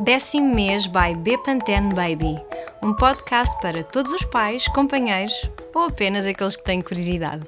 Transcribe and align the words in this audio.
Décimo 0.00 0.52
mês 0.52 0.88
by 0.88 1.14
Bepantene 1.16 1.94
Baby, 1.94 2.34
um 2.82 2.92
podcast 2.92 3.54
para 3.60 3.84
todos 3.84 4.12
os 4.12 4.24
pais, 4.24 4.66
companheiros 4.66 5.48
ou 5.72 5.84
apenas 5.84 6.26
aqueles 6.26 6.56
que 6.56 6.64
têm 6.64 6.82
curiosidade. 6.82 7.46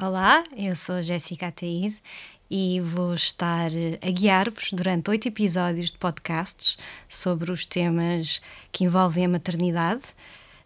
Olá, 0.00 0.44
eu 0.56 0.76
sou 0.76 1.02
Jéssica 1.02 1.48
Ataíde 1.48 2.00
e 2.48 2.80
vou 2.80 3.12
estar 3.14 3.70
a 4.00 4.10
guiar-vos 4.12 4.72
durante 4.72 5.10
oito 5.10 5.26
episódios 5.26 5.90
de 5.90 5.98
podcasts 5.98 6.78
sobre 7.08 7.50
os 7.50 7.66
temas 7.66 8.40
que 8.70 8.84
envolvem 8.84 9.24
a 9.24 9.28
maternidade. 9.28 10.02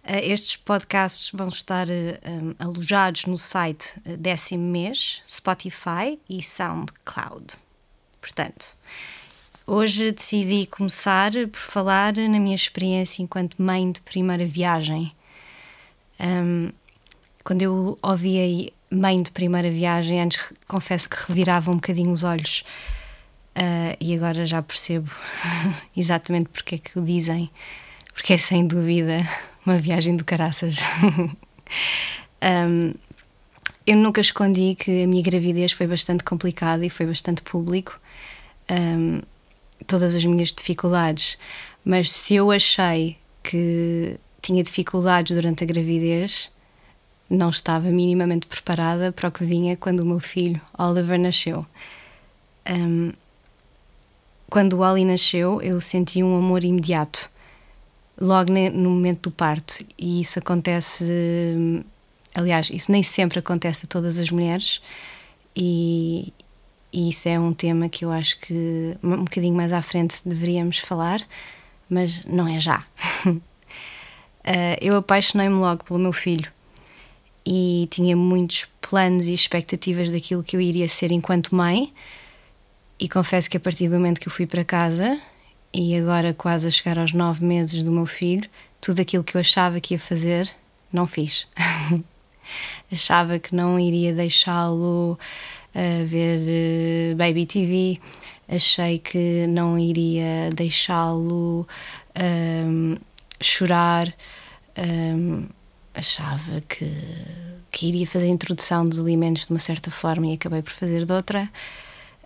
Eh, 0.05 0.29
estes 0.29 0.57
podcasts 0.57 1.33
vão 1.33 1.49
estar 1.49 1.87
um, 1.89 2.55
alojados 2.59 3.25
no 3.25 3.39
site 3.39 3.95
eh, 4.05 4.19
Décimo 4.19 4.71
Mês, 4.71 5.23
Spotify 5.27 6.21
e 6.29 6.43
SoundCloud. 6.43 7.55
Portanto, 8.21 8.77
Hoje 9.69 10.13
decidi 10.13 10.65
começar 10.65 11.33
por 11.33 11.59
falar 11.59 12.13
na 12.13 12.39
minha 12.39 12.55
experiência 12.55 13.21
enquanto 13.21 13.61
mãe 13.61 13.91
de 13.91 14.01
primeira 14.01 14.47
viagem. 14.47 15.13
Um, 16.21 16.71
quando 17.43 17.63
eu 17.63 17.99
ouvia 18.01 18.71
mãe 18.89 19.21
de 19.21 19.33
primeira 19.33 19.69
viagem, 19.69 20.21
antes 20.21 20.53
confesso 20.69 21.11
que 21.11 21.17
revirava 21.27 21.73
um 21.73 21.75
bocadinho 21.75 22.13
os 22.13 22.23
olhos 22.23 22.65
uh, 23.57 23.97
e 23.99 24.15
agora 24.15 24.47
já 24.47 24.63
percebo 24.63 25.11
exatamente 25.97 26.49
porque 26.51 26.77
é 26.77 26.79
que 26.79 26.97
o 26.97 27.03
dizem, 27.03 27.51
porque 28.15 28.35
é 28.35 28.39
sem 28.39 28.65
dúvida 28.65 29.19
uma 29.67 29.79
viagem 29.79 30.15
do 30.15 30.25
caraças. 30.25 30.79
um, 32.41 32.95
eu 33.85 33.97
nunca 33.97 34.21
escondi 34.21 34.77
que 34.77 35.03
a 35.03 35.09
minha 35.09 35.25
gravidez 35.25 35.73
foi 35.73 35.89
bastante 35.89 36.23
complicada 36.23 36.87
e 36.87 36.89
foi 36.89 37.07
bastante 37.07 37.43
público. 37.43 38.01
Um, 38.71 39.23
todas 39.87 40.15
as 40.15 40.25
minhas 40.25 40.53
dificuldades, 40.53 41.39
mas 41.85 42.11
se 42.11 42.35
eu 42.35 42.51
achei 42.51 43.17
que 43.43 44.19
tinha 44.41 44.63
dificuldades 44.63 45.35
durante 45.35 45.65
a 45.65 45.67
gravidez, 45.67 46.51
não 47.29 47.51
estava 47.51 47.89
minimamente 47.91 48.47
preparada 48.47 49.13
para 49.13 49.29
o 49.29 49.33
que 49.33 49.45
vinha 49.45 49.77
quando 49.77 50.01
o 50.01 50.07
meu 50.07 50.21
filho 50.21 50.61
Oliver 50.79 51.19
nasceu. 51.19 51.67
Um, 52.69 53.13
quando 54.49 54.75
o 54.75 54.85
Ali 54.85 55.05
nasceu, 55.05 55.61
eu 55.61 55.81
senti 55.81 56.23
um 56.23 56.37
amor 56.37 56.65
imediato, 56.65 57.31
logo 58.21 58.53
no 58.53 58.91
momento 58.91 59.29
do 59.29 59.31
parto, 59.31 59.85
e 59.99 60.21
isso 60.21 60.39
acontece. 60.39 61.05
Aliás, 62.35 62.71
isso 62.71 62.93
nem 62.93 63.03
sempre 63.03 63.39
acontece 63.39 63.87
a 63.87 63.89
todas 63.89 64.19
as 64.19 64.31
mulheres, 64.31 64.81
e, 65.55 66.33
e 66.93 67.11
isso 67.11 67.29
é 67.29 67.39
um 67.39 67.53
tema 67.53 67.89
que 67.89 68.05
eu 68.05 68.11
acho 68.11 68.39
que 68.41 68.97
um 69.03 69.25
bocadinho 69.25 69.55
mais 69.55 69.73
à 69.73 69.83
frente 69.83 70.21
deveríamos 70.25 70.79
falar, 70.79 71.21
mas 71.89 72.25
não 72.25 72.49
é 72.49 72.59
já. 72.59 72.85
uh, 73.27 73.41
eu 74.81 74.97
apaixonei-me 74.97 75.57
logo 75.57 75.85
pelo 75.85 75.99
meu 75.99 76.13
filho 76.13 76.51
e 77.45 77.87
tinha 77.91 78.17
muitos 78.17 78.67
planos 78.81 79.27
e 79.27 79.35
expectativas 79.35 80.11
daquilo 80.11 80.43
que 80.43 80.57
eu 80.57 80.61
iria 80.61 80.89
ser 80.89 81.13
enquanto 81.13 81.55
mãe. 81.55 81.93
E 82.99 83.09
confesso 83.09 83.51
que 83.51 83.57
a 83.57 83.61
partir 83.61 83.89
do 83.89 83.97
momento 83.97 84.21
que 84.21 84.29
eu 84.29 84.33
fui 84.33 84.47
para 84.47 84.65
casa 84.65 85.21
e 85.73 85.95
agora 85.95 86.33
quase 86.33 86.67
a 86.67 86.71
chegar 86.71 86.99
aos 86.99 87.13
nove 87.13 87.45
meses 87.45 87.83
do 87.83 87.93
meu 87.93 88.07
filho, 88.07 88.49
tudo 88.81 89.01
aquilo 89.01 89.23
que 89.23 89.37
eu 89.37 89.41
achava 89.41 89.81
que 89.81 89.95
ia 89.95 89.99
fazer, 89.99 90.51
não 90.93 91.07
fiz. 91.07 91.47
achava 92.91 93.39
que 93.39 93.55
não 93.55 93.79
iria 93.79 94.13
deixá-lo 94.13 95.19
a 95.77 96.05
ver 96.05 96.41
uh, 96.41 97.17
Baby 97.17 97.45
TV, 97.45 97.99
achei 98.49 98.99
que 98.99 99.47
não 99.47 99.79
iria 99.79 100.51
deixá-lo 100.55 101.69
um, 102.19 102.97
chorar, 103.39 104.13
um, 104.79 105.45
achava 105.95 106.63
que, 106.63 106.91
que 107.71 107.89
iria 107.89 108.07
fazer 108.07 108.25
a 108.25 108.31
introdução 108.31 108.89
dos 108.89 108.99
alimentos 108.99 109.47
de 109.47 109.51
uma 109.51 109.59
certa 109.59 109.91
forma 109.91 110.29
e 110.29 110.33
acabei 110.33 110.63
por 110.63 110.73
fazer 110.73 111.05
de 111.05 111.13
outra. 111.13 111.51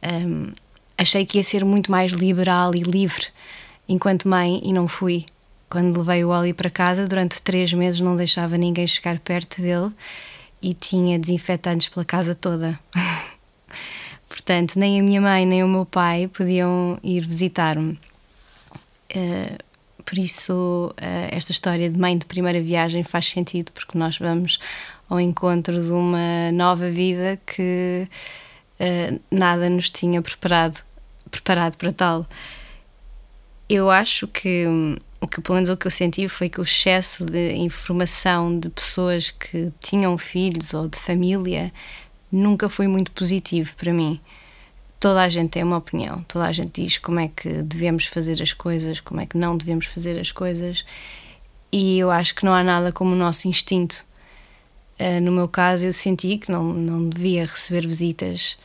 Um, 0.05 0.53
achei 0.97 1.27
que 1.27 1.39
ia 1.39 1.43
ser 1.43 1.65
muito 1.65 1.91
mais 1.91 2.13
liberal 2.13 2.73
e 2.73 2.83
livre 2.83 3.27
enquanto 3.89 4.29
mãe 4.29 4.61
e 4.63 4.73
não 4.73 4.87
fui. 4.87 5.27
Quando 5.69 5.99
levei 5.99 6.25
o 6.25 6.31
Oli 6.31 6.53
para 6.53 6.71
casa, 6.71 7.07
durante 7.07 7.43
três 7.43 7.73
meses 7.73 8.01
não 8.01 8.15
deixava 8.15 8.57
ninguém 8.57 8.87
chegar 8.87 9.19
perto 9.19 9.61
dele 9.61 9.93
e 10.63 10.75
tinha 10.75 11.19
desinfetantes 11.19 11.89
pela 11.89 12.05
casa 12.05 12.35
toda. 12.35 12.79
Portanto, 14.41 14.79
nem 14.79 14.99
a 14.99 15.03
minha 15.03 15.21
mãe 15.21 15.45
nem 15.45 15.63
o 15.63 15.69
meu 15.69 15.85
pai 15.85 16.27
podiam 16.27 16.99
ir 17.03 17.27
visitar-me. 17.27 17.93
Uh, 19.15 19.59
por 20.03 20.17
isso, 20.19 20.95
uh, 20.97 21.29
esta 21.31 21.53
história 21.53 21.91
de 21.91 21.99
mãe 21.99 22.17
de 22.17 22.25
primeira 22.25 22.59
viagem 22.59 23.05
faz 23.05 23.27
sentido, 23.29 23.71
porque 23.71 23.99
nós 23.99 24.17
vamos 24.19 24.59
ao 25.11 25.21
encontro 25.21 25.79
de 25.79 25.91
uma 25.91 26.51
nova 26.53 26.89
vida 26.89 27.39
que 27.45 28.09
uh, 28.81 29.21
nada 29.31 29.69
nos 29.69 29.91
tinha 29.91 30.23
preparado, 30.23 30.83
preparado 31.31 31.77
para 31.77 31.93
tal. 31.93 32.27
Eu 33.69 33.91
acho 33.91 34.27
que 34.27 34.65
o 35.21 35.29
que 35.29 35.43
pelo 35.43 35.57
menos 35.57 35.69
o 35.69 35.77
que 35.77 35.87
eu 35.87 35.91
senti 35.91 36.27
foi 36.29 36.49
que 36.49 36.61
o 36.61 36.63
excesso 36.63 37.27
de 37.27 37.53
informação 37.57 38.59
de 38.59 38.71
pessoas 38.71 39.31
que 39.31 39.71
tinham 39.81 40.17
filhos 40.17 40.73
ou 40.73 40.89
de 40.89 40.99
família 40.99 41.71
nunca 42.31 42.69
foi 42.69 42.87
muito 42.87 43.11
positivo 43.13 43.75
para 43.77 43.93
mim. 43.93 44.21
Toda 44.99 45.23
a 45.23 45.29
gente 45.29 45.51
tem 45.51 45.63
uma 45.63 45.79
opinião, 45.79 46.23
toda 46.29 46.45
a 46.47 46.53
gente 46.53 46.83
diz 46.83 46.99
como 46.99 47.21
é 47.21 47.29
que 47.29 47.49
devemos 47.63 48.05
fazer 48.05 48.43
as 48.43 48.53
coisas, 48.53 49.01
como 49.01 49.21
é 49.21 49.27
que 49.27 49.37
não 49.37 49.57
devemos 49.57 49.87
fazer 49.87 50.19
as 50.21 50.31
coisas, 50.31 50.85
e 51.73 51.99
eu 51.99 52.11
acho 52.11 52.35
que 52.35 52.45
não 52.45 52.53
há 52.53 52.63
nada 52.63 52.93
como 52.93 53.13
o 53.13 53.17
nosso 53.17 53.49
instinto. 53.49 54.05
Uh, 54.99 55.21
no 55.23 55.33
meu 55.33 55.49
caso, 55.49 55.87
eu 55.87 55.93
senti 55.93 56.37
que 56.37 56.53
não, 56.53 56.65
não 56.65 57.09
devia 57.09 57.47
receber 57.47 57.87
visitas 57.87 58.59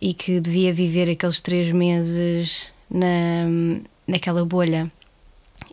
e 0.00 0.14
que 0.14 0.40
devia 0.40 0.72
viver 0.72 1.10
aqueles 1.10 1.40
três 1.40 1.70
meses 1.70 2.72
na, 2.90 3.44
naquela 4.06 4.44
bolha 4.44 4.90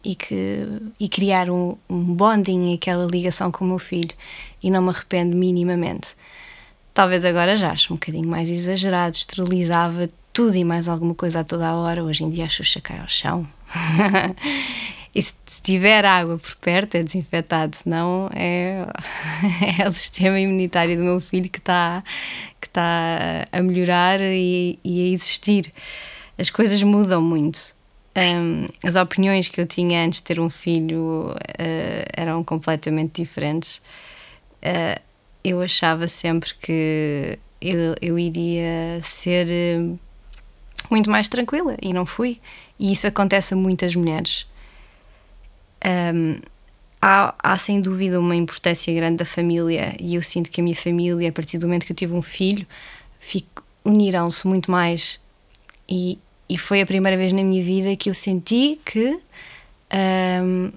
e, 0.04 0.16
que, 0.16 0.68
e 1.00 1.08
criar 1.08 1.50
um, 1.50 1.78
um 1.90 2.14
bonding, 2.14 2.74
aquela 2.74 3.06
ligação 3.06 3.52
com 3.52 3.64
o 3.64 3.68
meu 3.68 3.80
filho, 3.80 4.14
e 4.62 4.70
não 4.70 4.82
me 4.82 4.90
arrependo 4.90 5.36
minimamente. 5.36 6.16
Talvez 7.00 7.24
agora 7.24 7.56
já 7.56 7.72
acho 7.72 7.94
um 7.94 7.96
bocadinho 7.96 8.28
mais 8.28 8.50
exagerado, 8.50 9.16
esterilizava 9.16 10.10
tudo 10.34 10.58
e 10.58 10.66
mais 10.66 10.90
alguma 10.90 11.16
coisa 11.16 11.40
a 11.40 11.44
toda 11.46 11.66
a 11.66 11.74
hora. 11.74 12.04
Hoje 12.04 12.26
em 12.26 12.30
dia 12.30 12.44
a 12.44 12.50
Xuxa 12.50 12.82
cai 12.82 13.00
ao 13.00 13.08
chão. 13.08 13.48
e 15.16 15.22
se 15.22 15.34
tiver 15.64 16.04
água 16.04 16.38
por 16.38 16.58
perto 16.58 16.96
é 16.96 17.02
desinfetado, 17.02 17.74
senão 17.78 18.30
é, 18.36 18.86
é 19.80 19.88
o 19.88 19.92
sistema 19.94 20.42
imunitário 20.42 20.98
do 20.98 21.04
meu 21.06 21.22
filho 21.22 21.50
que 21.50 21.60
está 21.60 22.04
que 22.60 22.68
tá 22.68 23.48
a 23.50 23.62
melhorar 23.62 24.20
e, 24.20 24.78
e 24.84 25.02
a 25.04 25.14
existir. 25.14 25.72
As 26.38 26.50
coisas 26.50 26.84
mudam 26.84 27.22
muito. 27.22 27.74
Um, 28.14 28.68
as 28.86 28.98
opiniões 28.98 29.48
que 29.48 29.62
eu 29.62 29.66
tinha 29.66 30.04
antes 30.04 30.20
de 30.20 30.26
ter 30.26 30.38
um 30.38 30.50
filho 30.50 31.32
uh, 31.32 32.06
eram 32.12 32.44
completamente 32.44 33.22
diferentes. 33.22 33.78
Uh, 34.62 35.09
eu 35.44 35.62
achava 35.62 36.08
sempre 36.08 36.54
que 36.56 37.40
eu, 37.62 37.96
eu 38.02 38.20
iria 38.20 39.00
ser 39.02 39.48
eh, 39.50 39.96
muito 40.90 41.10
mais 41.10 41.30
tranquila 41.30 41.76
e 41.82 41.94
não 41.94 42.06
fui. 42.06 42.40
E 42.80 42.94
isso 42.94 43.08
acontece 43.08 43.54
a 43.54 43.58
muitas 43.58 43.96
mulheres. 43.96 44.48
Um, 46.14 46.40
há, 47.02 47.34
há 47.42 47.58
sem 47.58 47.82
dúvida 47.82 48.20
uma 48.20 48.36
importância 48.36 48.94
grande 48.94 49.18
da 49.18 49.26
família 49.26 49.96
e 50.00 50.16
eu 50.16 50.22
sinto 50.22 50.50
que 50.50 50.62
a 50.62 50.64
minha 50.64 50.76
família, 50.76 51.30
a 51.30 51.32
partir 51.32 51.58
do 51.58 51.68
momento 51.68 51.86
que 51.86 51.92
eu 51.92 51.96
tive 51.96 52.14
um 52.14 52.22
filho, 52.22 52.66
uniram-se 53.84 54.48
muito 54.48 54.70
mais. 54.70 55.20
E, 55.88 56.20
e 56.48 56.58
foi 56.58 56.82
a 56.82 56.86
primeira 56.86 57.18
vez 57.18 57.34
na 57.34 57.44
minha 57.44 57.64
vida 57.64 57.96
que 57.96 58.10
eu 58.10 58.14
senti 58.14 58.80
que 58.86 59.20
um, 60.44 60.72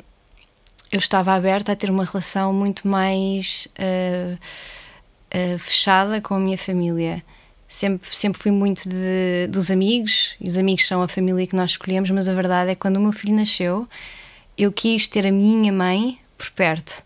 eu 0.92 0.98
estava 0.98 1.32
aberta 1.32 1.72
a 1.72 1.76
ter 1.76 1.90
uma 1.90 2.04
relação 2.04 2.52
muito 2.52 2.86
mais 2.86 3.66
uh, 3.78 4.34
uh, 4.34 5.58
fechada 5.58 6.20
com 6.20 6.34
a 6.34 6.38
minha 6.38 6.58
família. 6.58 7.24
Sempre, 7.66 8.14
sempre 8.14 8.42
fui 8.42 8.52
muito 8.52 8.86
de, 8.86 9.46
dos 9.48 9.70
amigos, 9.70 10.36
e 10.38 10.46
os 10.46 10.58
amigos 10.58 10.86
são 10.86 11.00
a 11.00 11.08
família 11.08 11.46
que 11.46 11.56
nós 11.56 11.70
escolhemos, 11.70 12.10
mas 12.10 12.28
a 12.28 12.34
verdade 12.34 12.72
é 12.72 12.74
que 12.74 12.80
quando 12.82 12.98
o 12.98 13.00
meu 13.00 13.12
filho 13.12 13.34
nasceu, 13.34 13.88
eu 14.58 14.70
quis 14.70 15.08
ter 15.08 15.26
a 15.26 15.32
minha 15.32 15.72
mãe 15.72 16.18
por 16.36 16.50
perto. 16.50 17.02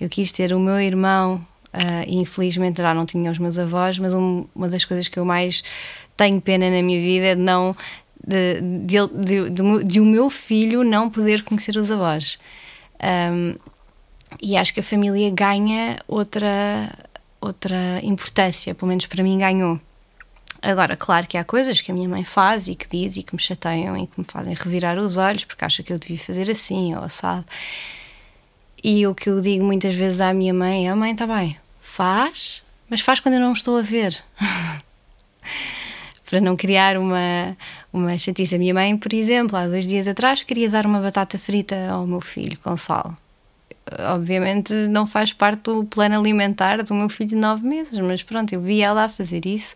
Eu 0.00 0.08
quis 0.08 0.30
ter 0.30 0.52
o 0.52 0.60
meu 0.60 0.78
irmão, 0.80 1.44
uh, 1.74 2.04
e 2.06 2.18
infelizmente 2.18 2.80
já 2.80 2.94
não 2.94 3.04
tinha 3.04 3.32
os 3.32 3.38
meus 3.40 3.58
avós, 3.58 3.98
mas 3.98 4.14
um, 4.14 4.46
uma 4.54 4.68
das 4.68 4.84
coisas 4.84 5.08
que 5.08 5.18
eu 5.18 5.24
mais 5.24 5.64
tenho 6.16 6.40
pena 6.40 6.70
na 6.70 6.80
minha 6.80 7.00
vida 7.00 7.26
é 7.26 7.34
de 7.34 7.40
não. 7.40 7.74
De, 8.24 8.60
de, 8.60 9.50
de, 9.50 9.84
de, 9.84 10.00
o 10.00 10.04
meu 10.06 10.30
filho 10.30 10.84
não 10.84 11.10
poder 11.10 11.42
conhecer 11.42 11.76
os 11.76 11.90
avós. 11.90 12.38
Um, 13.02 13.56
e 14.40 14.56
acho 14.56 14.74
que 14.74 14.80
a 14.80 14.82
família 14.82 15.30
ganha 15.30 15.98
outra, 16.08 16.90
outra 17.40 18.00
importância, 18.02 18.74
pelo 18.74 18.88
menos 18.88 19.06
para 19.06 19.22
mim 19.22 19.38
ganhou. 19.38 19.80
Agora, 20.60 20.96
claro 20.96 21.26
que 21.26 21.36
há 21.36 21.44
coisas 21.44 21.80
que 21.80 21.90
a 21.90 21.94
minha 21.94 22.08
mãe 22.08 22.24
faz 22.24 22.68
e 22.68 22.74
que 22.74 22.88
diz 22.88 23.18
e 23.18 23.22
que 23.22 23.34
me 23.34 23.40
chateiam 23.40 23.96
e 23.98 24.06
que 24.06 24.18
me 24.18 24.24
fazem 24.24 24.54
revirar 24.54 24.98
os 24.98 25.18
olhos 25.18 25.44
porque 25.44 25.64
acha 25.64 25.82
que 25.82 25.92
eu 25.92 25.98
devia 25.98 26.18
fazer 26.18 26.50
assim 26.50 26.94
ou 26.94 27.02
assado. 27.02 27.44
E 28.82 29.06
o 29.06 29.14
que 29.14 29.28
eu 29.28 29.40
digo 29.40 29.64
muitas 29.64 29.94
vezes 29.94 30.20
à 30.20 30.32
minha 30.32 30.54
mãe 30.54 30.86
é: 30.86 30.90
a 30.90 30.96
mãe, 30.96 31.12
está 31.12 31.26
bem, 31.26 31.58
faz, 31.80 32.62
mas 32.88 33.00
faz 33.00 33.20
quando 33.20 33.34
eu 33.34 33.40
não 33.40 33.52
estou 33.52 33.78
a 33.78 33.82
ver. 33.82 34.22
Para 36.28 36.40
não 36.40 36.56
criar 36.56 36.96
uma, 36.96 37.56
uma 37.92 38.16
chatice. 38.16 38.54
A 38.54 38.58
minha 38.58 38.74
mãe, 38.74 38.96
por 38.96 39.12
exemplo, 39.12 39.56
há 39.56 39.66
dois 39.66 39.86
dias 39.86 40.08
atrás, 40.08 40.42
queria 40.42 40.68
dar 40.70 40.86
uma 40.86 41.00
batata 41.00 41.38
frita 41.38 41.88
ao 41.90 42.06
meu 42.06 42.20
filho 42.20 42.58
com 42.62 42.76
sal. 42.76 43.16
Obviamente 44.14 44.72
não 44.88 45.06
faz 45.06 45.32
parte 45.32 45.64
do 45.64 45.84
plano 45.84 46.18
alimentar 46.18 46.82
do 46.82 46.94
meu 46.94 47.08
filho 47.10 47.30
de 47.30 47.36
nove 47.36 47.66
meses, 47.66 47.98
mas 47.98 48.22
pronto, 48.22 48.52
eu 48.54 48.60
vi 48.60 48.80
ela 48.80 49.04
a 49.04 49.08
fazer 49.10 49.44
isso 49.44 49.74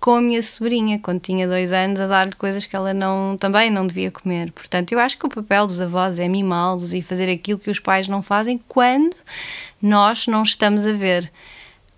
com 0.00 0.14
a 0.16 0.20
minha 0.20 0.42
sobrinha, 0.42 0.98
quando 0.98 1.20
tinha 1.20 1.46
dois 1.46 1.72
anos, 1.72 2.00
a 2.00 2.06
dar-lhe 2.06 2.32
coisas 2.32 2.64
que 2.64 2.76
ela 2.76 2.94
não, 2.94 3.36
também 3.38 3.70
não 3.70 3.86
devia 3.86 4.10
comer. 4.10 4.52
Portanto, 4.52 4.92
eu 4.92 5.00
acho 5.00 5.18
que 5.18 5.26
o 5.26 5.28
papel 5.28 5.66
dos 5.66 5.80
avós 5.80 6.18
é 6.18 6.28
mimá-los 6.28 6.92
e 6.92 7.02
fazer 7.02 7.30
aquilo 7.30 7.58
que 7.58 7.70
os 7.70 7.80
pais 7.80 8.06
não 8.06 8.22
fazem 8.22 8.60
quando 8.68 9.16
nós 9.82 10.26
não 10.26 10.42
estamos 10.42 10.86
a 10.86 10.92
ver. 10.92 11.30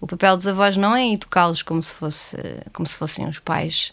O 0.01 0.07
papel 0.07 0.37
dos 0.37 0.49
avós 0.49 0.77
não 0.77 0.97
é 0.97 1.13
educá-los 1.13 1.63
como 1.63 1.83
se 1.83 1.93
fosse 1.93 2.37
como 2.73 2.87
se 2.87 2.95
fossem 2.95 3.29
os 3.29 3.39
pais. 3.39 3.93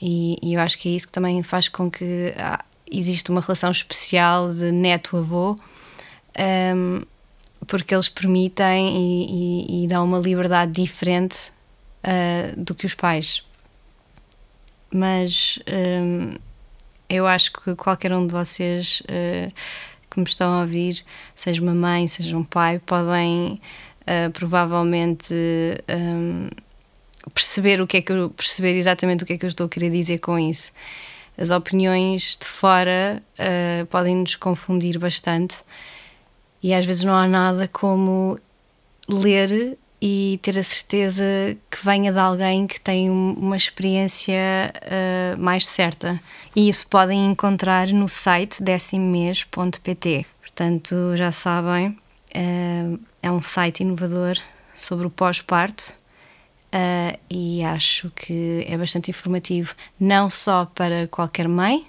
E, 0.00 0.36
e, 0.42 0.54
eu 0.54 0.60
acho 0.60 0.78
que 0.78 0.88
é 0.88 0.92
isso 0.92 1.06
que 1.06 1.12
também 1.12 1.42
faz 1.42 1.68
com 1.68 1.90
que 1.90 2.32
ah, 2.36 2.64
exista 2.90 3.32
uma 3.32 3.40
relação 3.40 3.70
especial 3.70 4.52
de 4.52 4.70
neto-avô, 4.70 5.58
um, 6.76 7.02
porque 7.66 7.94
eles 7.94 8.08
permitem 8.08 8.96
e, 8.96 9.80
e, 9.80 9.84
e 9.84 9.88
dão 9.88 10.04
uma 10.04 10.18
liberdade 10.18 10.70
diferente 10.72 11.52
uh, 12.04 12.60
do 12.60 12.74
que 12.74 12.86
os 12.86 12.94
pais. 12.94 13.42
Mas 14.90 15.58
um, 16.02 16.34
eu 17.08 17.26
acho 17.26 17.52
que 17.52 17.74
qualquer 17.74 18.12
um 18.12 18.26
de 18.26 18.32
vocês 18.32 19.02
uh, 19.02 19.52
que 20.10 20.18
me 20.18 20.24
estão 20.24 20.52
a 20.52 20.60
ouvir, 20.60 21.04
seja 21.34 21.60
uma 21.60 21.74
mãe, 21.74 22.06
seja 22.06 22.36
um 22.36 22.44
pai, 22.44 22.78
podem 22.78 23.60
uh, 24.08 24.30
provavelmente 24.32 25.34
um, 25.88 26.48
perceber 27.34 27.80
o 27.80 27.86
que 27.86 27.98
é 27.98 28.02
que 28.02 28.12
eu, 28.12 28.30
perceber 28.30 28.72
exatamente 28.76 29.22
o 29.22 29.26
que 29.26 29.34
é 29.34 29.38
que 29.38 29.44
eu 29.44 29.48
estou 29.48 29.66
a 29.66 29.68
querer 29.68 29.90
dizer 29.90 30.18
com 30.18 30.38
isso. 30.38 30.72
As 31.36 31.50
opiniões 31.50 32.36
de 32.36 32.46
fora 32.46 33.22
uh, 33.38 33.86
podem 33.86 34.16
nos 34.16 34.34
confundir 34.34 34.98
bastante 34.98 35.62
e 36.62 36.74
às 36.74 36.84
vezes 36.84 37.04
não 37.04 37.14
há 37.14 37.28
nada 37.28 37.68
como 37.68 38.38
ler 39.08 39.78
e 40.00 40.38
ter 40.42 40.58
a 40.58 40.62
certeza 40.62 41.22
que 41.70 41.84
venha 41.84 42.12
de 42.12 42.18
alguém 42.18 42.66
que 42.66 42.80
tem 42.80 43.10
uma 43.10 43.56
experiência 43.56 44.72
uh, 44.76 45.40
mais 45.40 45.66
certa. 45.66 46.20
E 46.54 46.68
isso 46.68 46.86
podem 46.88 47.26
encontrar 47.26 47.88
no 47.88 48.08
site 48.08 48.62
decimmês.pt. 48.62 50.26
Portanto, 50.40 51.16
já 51.16 51.32
sabem, 51.32 51.88
uh, 51.88 52.98
é 53.22 53.30
um 53.30 53.42
site 53.42 53.80
inovador 53.80 54.36
sobre 54.74 55.06
o 55.06 55.10
pós-parto. 55.10 55.96
Uh, 56.68 57.18
e 57.30 57.64
acho 57.64 58.10
que 58.10 58.64
é 58.68 58.76
bastante 58.76 59.10
informativo, 59.10 59.74
não 59.98 60.28
só 60.28 60.66
para 60.66 61.08
qualquer 61.08 61.48
mãe, 61.48 61.86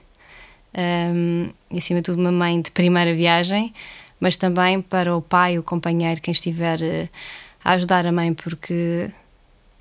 um, 1.13 1.49
e 1.69 1.77
acima 1.77 1.99
de 1.99 2.05
tudo 2.05 2.19
uma 2.19 2.31
mãe 2.31 2.61
de 2.61 2.71
primeira 2.71 3.13
viagem, 3.13 3.73
mas 4.21 4.37
também 4.37 4.81
para 4.81 5.15
o 5.15 5.21
pai, 5.21 5.59
o 5.59 5.63
companheiro, 5.63 6.21
quem 6.21 6.31
estiver 6.31 7.09
a 7.63 7.73
ajudar 7.73 8.05
a 8.05 8.11
mãe, 8.11 8.33
porque 8.33 9.11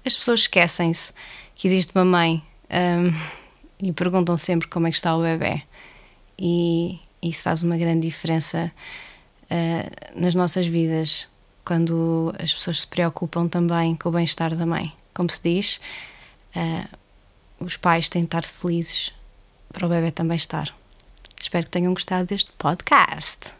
as 0.04 0.14
pessoas 0.14 0.40
esquecem-se 0.40 1.12
que 1.54 1.68
existe 1.68 1.92
uma 1.94 2.04
mãe 2.04 2.42
um, 2.68 3.12
e 3.80 3.92
perguntam 3.92 4.36
sempre 4.36 4.66
como 4.66 4.88
é 4.88 4.90
que 4.90 4.96
está 4.96 5.16
o 5.16 5.22
bebê. 5.22 5.62
E 6.36 6.98
isso 7.22 7.42
faz 7.42 7.62
uma 7.62 7.76
grande 7.76 8.06
diferença 8.06 8.72
uh, 9.44 10.20
nas 10.20 10.34
nossas 10.34 10.66
vidas 10.66 11.28
quando 11.68 12.34
as 12.42 12.54
pessoas 12.54 12.80
se 12.80 12.86
preocupam 12.86 13.46
também 13.46 13.94
com 13.94 14.08
o 14.08 14.12
bem-estar 14.12 14.56
da 14.56 14.64
mãe. 14.64 14.90
Como 15.12 15.28
se 15.28 15.42
diz, 15.42 15.78
uh, 16.56 16.96
os 17.60 17.76
pais 17.76 18.08
têm 18.08 18.22
de 18.22 18.28
estar 18.28 18.42
felizes 18.46 19.12
para 19.70 19.84
o 19.84 19.88
bebê 19.90 20.10
também 20.10 20.36
estar. 20.36 20.74
Espero 21.38 21.66
que 21.66 21.70
tenham 21.70 21.92
gostado 21.92 22.26
deste 22.26 22.50
podcast. 22.52 23.52